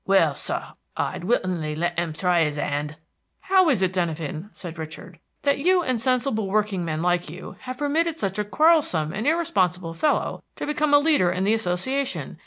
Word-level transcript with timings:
"Well, 0.07 0.33
sir, 0.33 0.63
I'd 0.97 1.25
willingly 1.25 1.75
let 1.75 1.99
him 1.99 2.11
try 2.13 2.43
his 2.43 2.57
'and." 2.57 2.97
"How 3.41 3.69
is 3.69 3.83
it, 3.83 3.93
Denyven," 3.93 4.49
said 4.51 4.79
Richard, 4.79 5.19
"that 5.43 5.59
you 5.59 5.83
and 5.83 6.01
sensible 6.01 6.47
workingmen 6.47 7.03
like 7.03 7.29
you, 7.29 7.55
have 7.59 7.77
permitted 7.77 8.17
such 8.17 8.39
a 8.39 8.43
quarrelsome 8.43 9.13
and 9.13 9.27
irresponsible 9.27 9.93
fellow 9.93 10.41
to 10.55 10.65
become 10.65 10.95
a 10.95 10.97
leader 10.97 11.29
in 11.29 11.43
the 11.43 11.53
Association? 11.53 12.39